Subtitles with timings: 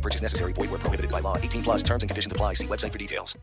[0.00, 0.54] No purchase necessary.
[0.54, 1.36] Void where prohibited by law.
[1.36, 2.54] 18 plus terms and conditions apply.
[2.54, 3.38] See website for details.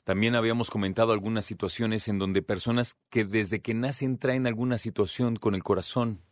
[0.04, 5.36] También habíamos comentado algunas situaciones en donde personas que desde que nacen traen alguna situación
[5.36, 6.22] con el corazón.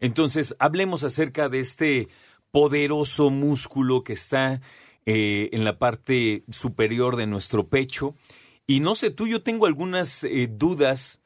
[0.00, 2.08] Entonces, hablemos acerca de este
[2.50, 4.60] poderoso músculo que está
[5.04, 8.14] eh, en la parte superior de nuestro pecho.
[8.66, 11.20] Y no sé tú, yo tengo algunas eh, dudas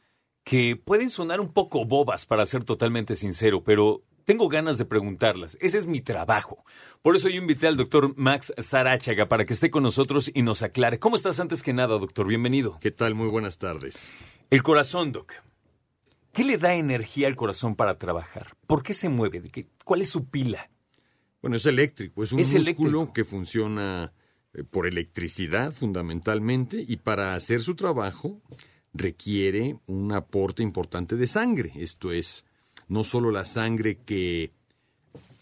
[0.44, 5.56] que pueden sonar un poco bobas, para ser totalmente sincero, pero tengo ganas de preguntarlas.
[5.60, 6.64] Ese es mi trabajo.
[7.02, 10.62] Por eso yo invité al doctor Max Sarachaga para que esté con nosotros y nos
[10.62, 10.98] aclare.
[10.98, 12.26] ¿Cómo estás antes que nada, doctor?
[12.26, 12.78] Bienvenido.
[12.80, 13.14] ¿Qué tal?
[13.14, 14.10] Muy buenas tardes.
[14.50, 15.34] El corazón, doc.
[16.32, 18.56] ¿Qué le da energía al corazón para trabajar?
[18.66, 19.40] ¿Por qué se mueve?
[19.40, 19.66] ¿De qué?
[19.84, 20.70] ¿Cuál es su pila?
[21.42, 23.12] Bueno, es eléctrico, es un Es músculo eléctrico.
[23.12, 24.12] que funciona
[24.52, 28.40] eh, por electricidad fundamentalmente y para hacer su trabajo
[28.92, 31.72] requiere un aporte importante de sangre.
[31.76, 32.44] Esto es,
[32.88, 34.52] no solo la sangre que,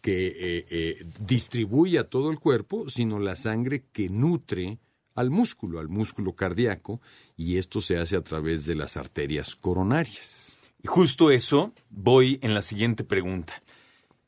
[0.01, 4.79] que eh, eh, distribuye a todo el cuerpo, sino la sangre que nutre
[5.15, 7.01] al músculo, al músculo cardíaco,
[7.37, 10.48] y esto se hace a través de las arterias coronarias.
[10.83, 13.63] Y justo eso voy en la siguiente pregunta.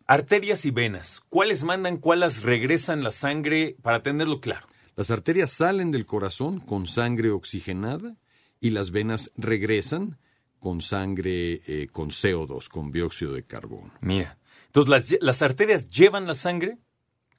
[0.07, 4.67] Arterias y venas, ¿cuáles mandan, cuáles regresan la sangre para tenerlo claro?
[4.97, 8.17] Las arterias salen del corazón con sangre oxigenada
[8.61, 10.19] y las venas regresan
[10.59, 13.93] con sangre eh, con CO2, con dióxido de carbono.
[14.01, 14.37] Mira,
[14.67, 16.79] entonces las, las arterias llevan la sangre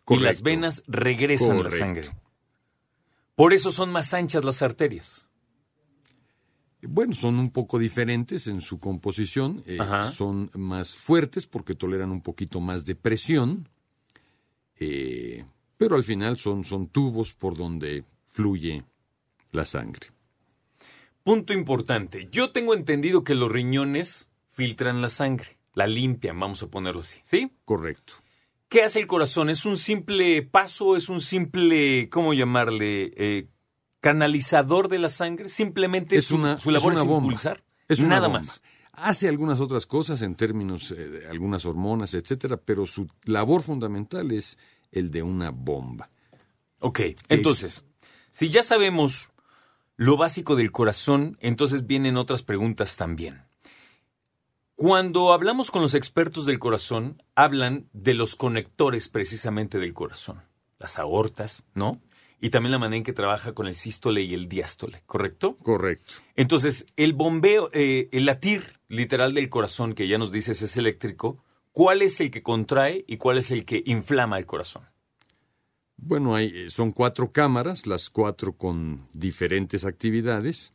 [0.08, 2.10] y las venas regresan la sangre.
[3.36, 5.28] Por eso son más anchas las arterias.
[6.84, 9.78] Bueno, son un poco diferentes en su composición, eh,
[10.12, 13.70] son más fuertes porque toleran un poquito más de presión,
[14.80, 15.46] eh,
[15.78, 18.84] pero al final son, son tubos por donde fluye
[19.52, 20.08] la sangre.
[21.24, 22.30] Punto importante.
[22.32, 27.20] Yo tengo entendido que los riñones filtran la sangre, la limpian, vamos a ponerlo así,
[27.24, 27.52] ¿sí?
[27.64, 28.14] Correcto.
[28.70, 29.50] ¿Qué hace el corazón?
[29.50, 30.96] ¿Es un simple paso?
[30.96, 33.48] ¿Es un simple, cómo llamarle, eh,
[34.02, 35.48] canalizador de la sangre?
[35.50, 37.16] Simplemente Es su, una, su labor es bomba.
[37.28, 37.64] impulsar.
[37.88, 38.40] Es una Nada bomba.
[38.40, 38.62] más.
[38.94, 44.32] Hace algunas otras cosas en términos eh, de algunas hormonas, etcétera, pero su labor fundamental
[44.32, 44.58] es
[44.92, 46.10] el de una bomba.
[46.80, 47.86] Ok, entonces,
[48.32, 49.30] si ya sabemos
[49.96, 53.44] lo básico del corazón, entonces vienen otras preguntas también.
[54.76, 60.42] Cuando hablamos con los expertos del corazón, hablan de los conectores precisamente del corazón,
[60.80, 62.02] las aortas, ¿no?
[62.44, 65.56] Y también la manera en que trabaja con el sístole y el diástole, ¿correcto?
[65.62, 66.16] Correcto.
[66.36, 71.38] Entonces, el bombeo, eh, el latir literal del corazón, que ya nos dices es eléctrico,
[71.72, 74.82] ¿cuál es el que contrae y cuál es el que inflama el corazón?
[75.98, 80.74] Bueno, hay, eh, son cuatro cámaras, las cuatro con diferentes actividades,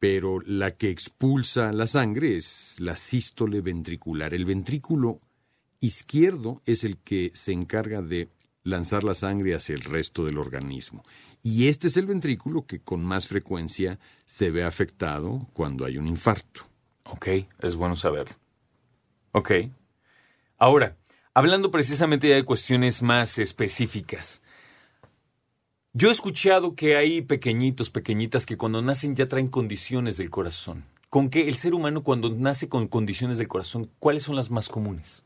[0.00, 4.34] pero la que expulsa la sangre es la sístole ventricular.
[4.34, 5.20] El ventrículo
[5.78, 8.28] izquierdo es el que se encarga de
[8.66, 11.02] lanzar la sangre hacia el resto del organismo.
[11.42, 16.08] Y este es el ventrículo que con más frecuencia se ve afectado cuando hay un
[16.08, 16.62] infarto.
[17.04, 17.28] Ok,
[17.60, 18.34] es bueno saberlo.
[19.30, 19.52] Ok.
[20.58, 20.96] Ahora,
[21.32, 24.42] hablando precisamente de cuestiones más específicas.
[25.92, 30.84] Yo he escuchado que hay pequeñitos, pequeñitas que cuando nacen ya traen condiciones del corazón.
[31.08, 34.68] ¿Con qué el ser humano cuando nace con condiciones del corazón, cuáles son las más
[34.68, 35.25] comunes?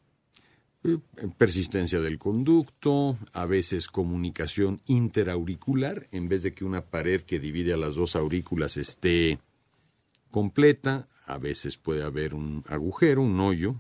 [0.83, 0.99] Eh,
[1.37, 7.75] Persistencia del conducto, a veces comunicación interauricular, en vez de que una pared que divide
[7.75, 9.39] a las dos aurículas esté
[10.31, 13.77] completa, a veces puede haber un agujero, un hoyo.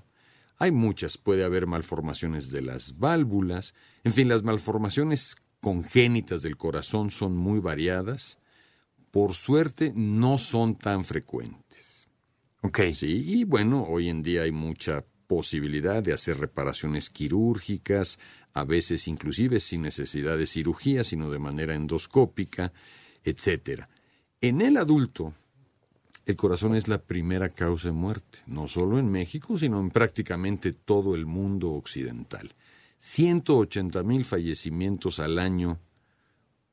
[0.58, 3.74] Hay muchas, puede haber malformaciones de las válvulas,
[4.04, 8.38] en fin, las malformaciones congénitas del corazón son muy variadas.
[9.10, 12.08] Por suerte, no son tan frecuentes.
[12.62, 12.80] Ok.
[12.92, 18.18] Sí, y bueno, hoy en día hay mucha posibilidad de hacer reparaciones quirúrgicas,
[18.52, 22.72] a veces inclusive sin necesidad de cirugía, sino de manera endoscópica,
[23.22, 23.88] etcétera.
[24.40, 25.32] En el adulto,
[26.26, 30.72] el corazón es la primera causa de muerte, no solo en México, sino en prácticamente
[30.72, 32.52] todo el mundo occidental.
[32.98, 35.78] 180 mil fallecimientos al año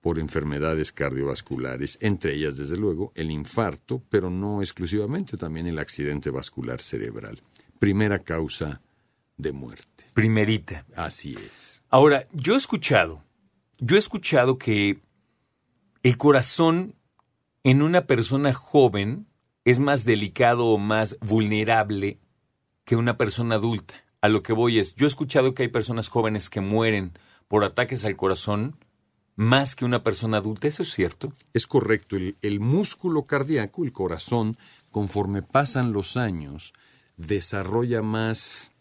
[0.01, 6.31] por enfermedades cardiovasculares, entre ellas, desde luego, el infarto, pero no exclusivamente, también el accidente
[6.31, 7.39] vascular cerebral.
[7.79, 8.81] Primera causa
[9.38, 10.06] de muerte.
[10.13, 10.85] Primerita.
[10.95, 11.83] Así es.
[11.89, 13.24] Ahora, yo he escuchado,
[13.79, 15.00] yo he escuchado que
[16.03, 16.95] el corazón
[17.63, 19.27] en una persona joven
[19.63, 22.19] es más delicado o más vulnerable
[22.85, 23.95] que una persona adulta.
[24.21, 27.13] A lo que voy es, yo he escuchado que hay personas jóvenes que mueren
[27.47, 28.77] por ataques al corazón
[29.35, 30.68] más que una persona adulta.
[30.68, 31.31] ¿Eso es cierto?
[31.53, 32.15] Es correcto.
[32.15, 34.57] El, el músculo cardíaco, el corazón,
[34.89, 36.74] conforme pasan los años,
[37.17, 38.71] desarrolla más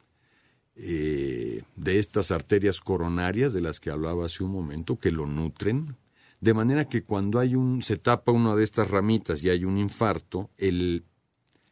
[0.77, 5.97] eh, de estas arterias coronarias de las que hablaba hace un momento, que lo nutren,
[6.41, 9.79] de manera que cuando hay un, se tapa una de estas ramitas y hay un
[9.79, 11.05] infarto, el,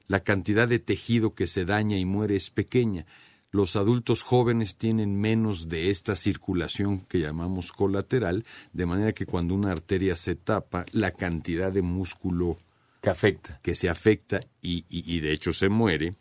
[0.08, 3.06] la cantidad de tejido que se daña y muere es pequeña.
[3.50, 9.54] Los adultos jóvenes tienen menos de esta circulación que llamamos colateral, de manera que cuando
[9.54, 12.56] una arteria se tapa, la cantidad de músculo
[13.00, 13.60] Que afecta.
[13.62, 16.16] que se afecta y, y- y de hecho se muere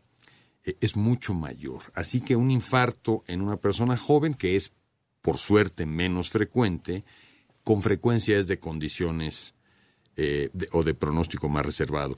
[0.64, 1.82] es mucho mayor.
[1.94, 4.72] Así que un infarto en una persona joven, que es
[5.22, 7.04] por suerte menos frecuente,
[7.64, 9.54] con frecuencia es de condiciones
[10.16, 12.16] eh, o de pronóstico más reservado.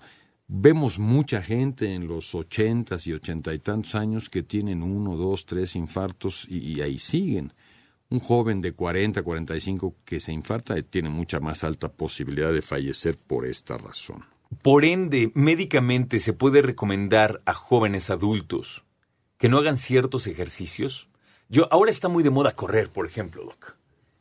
[0.47, 5.45] Vemos mucha gente en los ochentas y ochenta y tantos años que tienen uno, dos,
[5.45, 7.53] tres infartos y, y ahí siguen.
[8.09, 12.61] Un joven de 40, 45 que se infarta eh, tiene mucha más alta posibilidad de
[12.61, 14.34] fallecer por esta razón.
[14.61, 18.83] Por ende, médicamente se puede recomendar a jóvenes adultos
[19.37, 21.09] que no hagan ciertos ejercicios.
[21.49, 23.75] Yo, ahora está muy de moda correr, por ejemplo, Doc.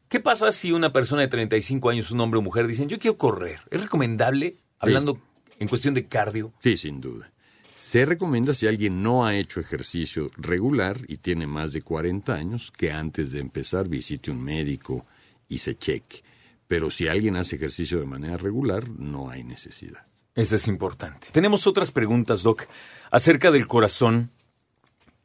[0.09, 3.17] ¿Qué pasa si una persona de 35 años, un hombre o mujer, dicen, yo quiero
[3.17, 3.61] correr?
[3.71, 5.19] ¿Es recomendable, hablando
[5.59, 6.53] en cuestión de cardio?
[6.63, 7.33] Sí, sin duda.
[7.75, 12.73] Se recomienda si alguien no ha hecho ejercicio regular y tiene más de 40 años,
[12.77, 15.07] que antes de empezar visite un médico
[15.49, 16.23] y se cheque.
[16.67, 20.07] Pero si alguien hace ejercicio de manera regular, no hay necesidad.
[20.35, 21.29] Eso es importante.
[21.33, 22.67] Tenemos otras preguntas, Doc,
[23.11, 24.31] acerca del corazón.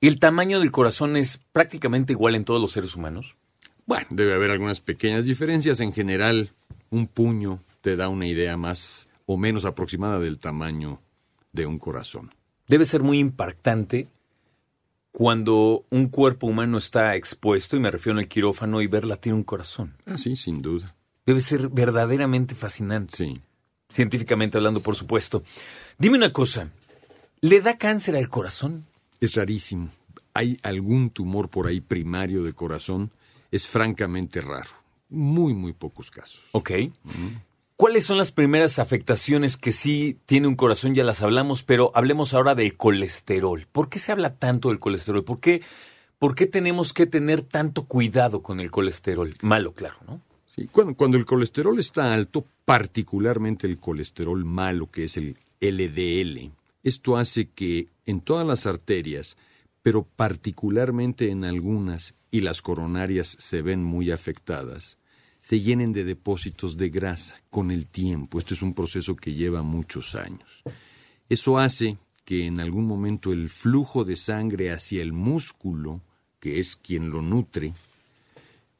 [0.01, 3.35] ¿El tamaño del corazón es prácticamente igual en todos los seres humanos?
[3.85, 5.79] Bueno, debe haber algunas pequeñas diferencias.
[5.79, 6.51] En general,
[6.91, 11.01] un puño te da una idea más o menos aproximada del tamaño
[11.53, 12.33] de un corazón.
[12.67, 14.07] Debe ser muy impactante
[15.11, 19.43] cuando un cuerpo humano está expuesto, y me refiero el quirófano, y ver latir un
[19.43, 19.95] corazón.
[20.05, 20.95] Ah, sí, sin duda.
[21.25, 23.17] Debe ser verdaderamente fascinante.
[23.17, 23.41] Sí.
[23.89, 25.41] Científicamente hablando, por supuesto.
[25.97, 26.69] Dime una cosa,
[27.41, 28.85] ¿le da cáncer al corazón?
[29.19, 29.89] Es rarísimo.
[30.33, 33.11] ¿Hay algún tumor por ahí primario de corazón?
[33.51, 34.69] Es francamente raro.
[35.09, 36.39] Muy, muy pocos casos.
[36.51, 36.71] Ok.
[37.75, 40.93] ¿Cuáles son las primeras afectaciones que sí tiene un corazón?
[40.93, 43.65] Ya las hablamos, pero hablemos ahora del colesterol.
[43.71, 45.23] ¿Por qué se habla tanto del colesterol?
[45.23, 45.61] ¿Por qué,
[46.19, 49.33] por qué tenemos que tener tanto cuidado con el colesterol?
[49.41, 50.21] Malo, claro, ¿no?
[50.55, 56.51] Sí, cuando, cuando el colesterol está alto, particularmente el colesterol malo, que es el LDL,
[56.83, 59.37] esto hace que en todas las arterias,
[59.83, 64.97] pero particularmente en algunas, y las coronarias se ven muy afectadas,
[65.39, 68.39] se llenen de depósitos de grasa con el tiempo.
[68.39, 70.63] Esto es un proceso que lleva muchos años.
[71.27, 76.01] Eso hace que en algún momento el flujo de sangre hacia el músculo,
[76.39, 77.73] que es quien lo nutre,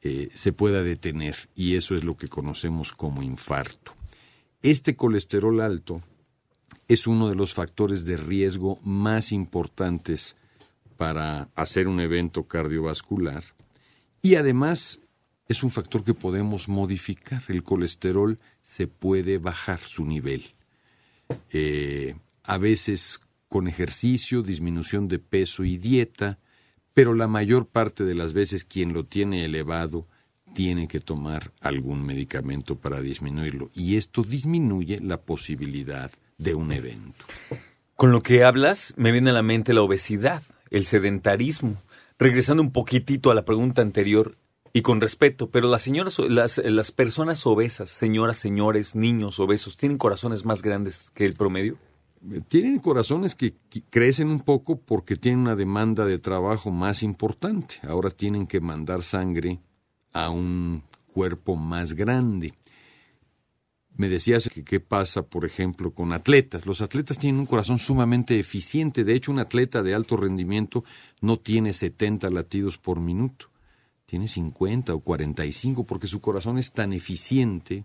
[0.02, 3.94] eh, se pueda detener y eso es lo que conocemos como infarto.
[4.62, 6.02] Este colesterol alto
[6.88, 10.36] es uno de los factores de riesgo más importantes
[10.96, 13.44] para hacer un evento cardiovascular
[14.22, 15.00] y además
[15.48, 17.42] es un factor que podemos modificar.
[17.48, 20.54] El colesterol se puede bajar su nivel.
[21.52, 22.14] Eh,
[22.44, 26.38] a veces con ejercicio, disminución de peso y dieta,
[26.94, 30.06] pero la mayor parte de las veces quien lo tiene elevado
[30.54, 37.24] tiene que tomar algún medicamento para disminuirlo y esto disminuye la posibilidad de un evento.
[37.96, 41.76] Con lo que hablas, me viene a la mente la obesidad, el sedentarismo.
[42.18, 44.36] Regresando un poquitito a la pregunta anterior,
[44.72, 49.98] y con respeto, pero las señoras, las, las personas obesas, señoras, señores, niños obesos, ¿tienen
[49.98, 51.76] corazones más grandes que el promedio?
[52.48, 53.54] Tienen corazones que
[53.88, 57.76] crecen un poco porque tienen una demanda de trabajo más importante.
[57.82, 59.58] Ahora tienen que mandar sangre
[60.12, 62.52] a un cuerpo más grande.
[63.96, 66.64] Me decías que qué pasa, por ejemplo, con atletas.
[66.64, 69.04] Los atletas tienen un corazón sumamente eficiente.
[69.04, 70.84] De hecho, un atleta de alto rendimiento
[71.20, 73.50] no tiene 70 latidos por minuto.
[74.06, 77.84] Tiene 50 o 45 porque su corazón es tan eficiente.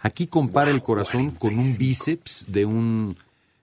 [0.00, 3.16] Aquí compara el corazón con un bíceps de un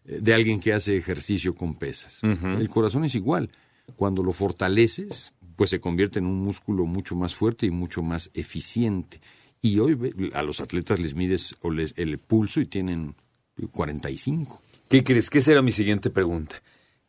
[0.05, 2.19] de alguien que hace ejercicio con pesas.
[2.23, 3.49] El corazón es igual.
[3.95, 8.29] Cuando lo fortaleces, pues se convierte en un músculo mucho más fuerte y mucho más
[8.33, 9.19] eficiente.
[9.61, 9.97] Y hoy
[10.33, 13.15] a los atletas les mides o les- el pulso y tienen
[13.71, 14.61] 45.
[14.89, 15.29] ¿Qué crees?
[15.29, 16.61] Que esa era mi siguiente pregunta.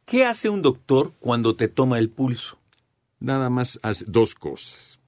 [0.05, 2.59] ¿Qué hace un doctor cuando te toma el pulso?
[3.21, 5.01] Nada más hace dos cosas.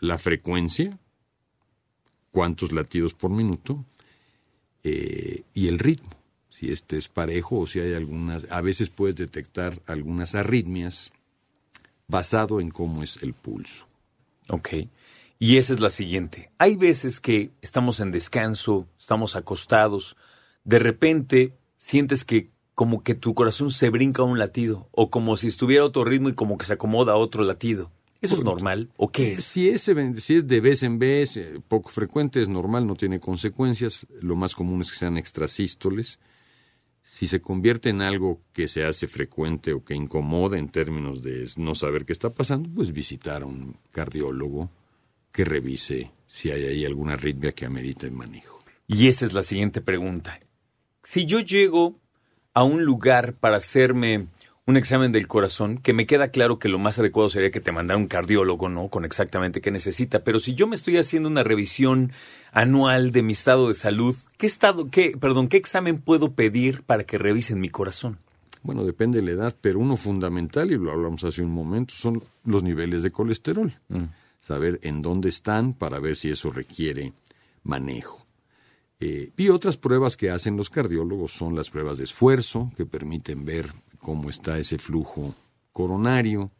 [0.00, 0.98] La frecuencia,
[2.30, 3.84] cuántos latidos por minuto,
[4.82, 6.10] eh, y el ritmo.
[6.58, 11.10] Si este es parejo o si hay algunas, a veces puedes detectar algunas arritmias
[12.06, 13.86] basado en cómo es el pulso.
[14.48, 14.68] Ok.
[15.40, 16.52] Y esa es la siguiente.
[16.58, 20.16] Hay veces que estamos en descanso, estamos acostados,
[20.62, 25.36] de repente sientes que como que tu corazón se brinca a un latido, o como
[25.36, 27.90] si estuviera otro ritmo y como que se acomoda a otro latido.
[28.20, 28.90] ¿Eso es normal?
[28.96, 29.44] ¿O qué es?
[29.44, 33.20] Si es, si es de vez en vez, eh, poco frecuente, es normal, no tiene
[33.20, 34.06] consecuencias.
[34.22, 36.18] Lo más común es que sean extrasístoles.
[37.14, 41.48] Si se convierte en algo que se hace frecuente o que incomoda en términos de
[41.58, 44.68] no saber qué está pasando, pues visitar a un cardiólogo
[45.30, 48.64] que revise si hay ahí alguna arritmia que amerita el manejo.
[48.88, 50.40] Y esa es la siguiente pregunta.
[51.04, 52.00] Si yo llego
[52.52, 54.26] a un lugar para hacerme
[54.66, 57.70] un examen del corazón, que me queda claro que lo más adecuado sería que te
[57.70, 58.88] mandara un cardiólogo, ¿no?
[58.88, 60.24] Con exactamente qué necesita.
[60.24, 62.12] Pero si yo me estoy haciendo una revisión
[62.50, 67.04] anual de mi estado de salud, ¿qué estado, qué, perdón, qué examen puedo pedir para
[67.04, 68.18] que revisen mi corazón?
[68.62, 72.22] Bueno, depende de la edad, pero uno fundamental, y lo hablamos hace un momento, son
[72.44, 73.70] los niveles de colesterol.
[74.40, 77.12] Saber en dónde están para ver si eso requiere
[77.62, 78.24] manejo.
[79.00, 83.44] Eh, y otras pruebas que hacen los cardiólogos son las pruebas de esfuerzo, que permiten
[83.44, 83.70] ver
[84.04, 85.34] cómo está ese flujo
[85.72, 86.50] coronario.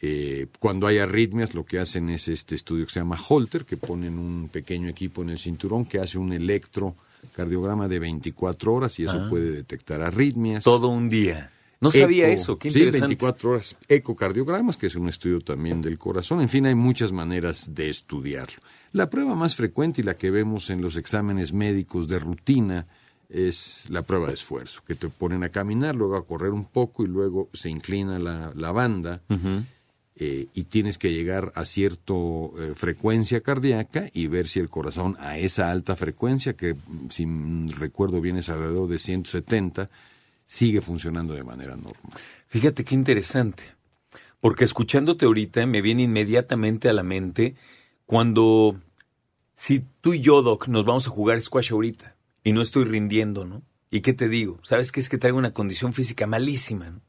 [0.00, 3.76] Eh, cuando hay arritmias, lo que hacen es este estudio que se llama Holter, que
[3.76, 9.04] ponen un pequeño equipo en el cinturón que hace un electrocardiograma de 24 horas y
[9.04, 10.62] eso puede detectar arritmias.
[10.62, 11.50] Todo un día.
[11.80, 13.08] No sabía eso, qué sí, interesante.
[13.08, 13.76] 24 horas.
[13.88, 16.40] Ecocardiogramas, que es un estudio también del corazón.
[16.40, 18.58] En fin, hay muchas maneras de estudiarlo.
[18.92, 22.86] La prueba más frecuente y la que vemos en los exámenes médicos de rutina
[23.32, 27.02] es la prueba de esfuerzo, que te ponen a caminar, luego a correr un poco
[27.02, 29.22] y luego se inclina la, la banda
[30.16, 32.12] eh, y tienes que llegar a cierta
[32.74, 37.26] frecuencia cardíaca y ver si el corazón a esa alta frecuencia, que mm, si
[37.78, 39.88] recuerdo bien es alrededor de 170,
[40.44, 42.18] sigue funcionando de manera normal.
[42.48, 43.64] Fíjate qué interesante.
[44.40, 47.54] Porque escuchándote ahorita me viene inmediatamente a la mente
[48.04, 48.76] cuando
[49.54, 53.44] si tú y yo, Doc, nos vamos a jugar squash ahorita y no estoy rindiendo,
[53.44, 53.62] ¿no?
[53.90, 54.58] ¿Y qué te digo?
[54.62, 57.00] ¿Sabes qué es que traigo una condición física malísima, ¿no?